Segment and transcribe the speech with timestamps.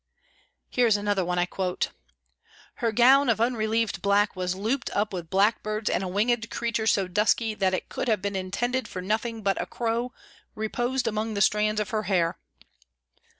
[0.67, 1.89] Here is another one I quote:
[2.77, 7.07] "Her gown of unrelieved black was looped up with blackbirds and a winged creature so
[7.07, 10.11] dusky that it could have been intended for nothing but a crow
[10.55, 12.39] reposed among the strands of her hair."